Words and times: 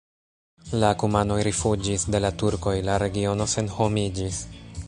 La 0.83 0.89
kumanoj 1.03 1.37
rifuĝis 1.49 2.07
de 2.15 2.23
la 2.25 2.33
turkoj, 2.43 2.75
la 2.91 2.99
regiono 3.07 3.51
senhomiĝis. 3.57 4.43